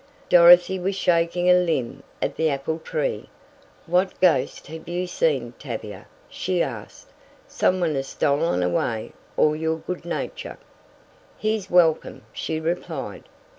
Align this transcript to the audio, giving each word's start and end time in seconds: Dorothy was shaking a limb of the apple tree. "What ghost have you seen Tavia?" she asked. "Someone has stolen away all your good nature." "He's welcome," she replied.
Dorothy 0.29 0.79
was 0.79 0.95
shaking 0.95 1.47
a 1.47 1.53
limb 1.53 2.01
of 2.23 2.35
the 2.35 2.49
apple 2.49 2.79
tree. 2.79 3.29
"What 3.85 4.19
ghost 4.19 4.65
have 4.65 4.87
you 4.89 5.05
seen 5.05 5.53
Tavia?" 5.59 6.07
she 6.27 6.63
asked. 6.63 7.11
"Someone 7.47 7.93
has 7.93 8.07
stolen 8.07 8.63
away 8.63 9.11
all 9.37 9.55
your 9.55 9.77
good 9.77 10.03
nature." 10.03 10.57
"He's 11.37 11.69
welcome," 11.69 12.23
she 12.33 12.59
replied. 12.59 13.25